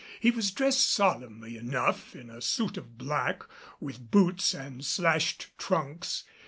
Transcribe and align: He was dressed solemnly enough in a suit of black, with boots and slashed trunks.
He 0.19 0.31
was 0.31 0.49
dressed 0.49 0.89
solemnly 0.91 1.57
enough 1.57 2.15
in 2.15 2.31
a 2.31 2.41
suit 2.41 2.75
of 2.75 2.97
black, 2.97 3.43
with 3.79 4.09
boots 4.09 4.55
and 4.55 4.83
slashed 4.83 5.51
trunks. 5.59 6.23